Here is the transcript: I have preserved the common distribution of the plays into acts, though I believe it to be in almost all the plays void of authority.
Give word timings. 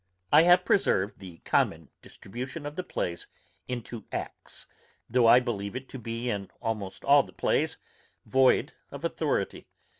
I 0.33 0.41
have 0.41 0.65
preserved 0.65 1.19
the 1.19 1.37
common 1.45 1.91
distribution 2.01 2.65
of 2.65 2.75
the 2.75 2.81
plays 2.83 3.27
into 3.67 4.05
acts, 4.11 4.65
though 5.07 5.27
I 5.27 5.39
believe 5.39 5.75
it 5.75 5.87
to 5.89 5.99
be 5.99 6.27
in 6.27 6.49
almost 6.59 7.05
all 7.05 7.21
the 7.21 7.33
plays 7.33 7.77
void 8.25 8.73
of 8.89 9.05
authority. 9.05 9.67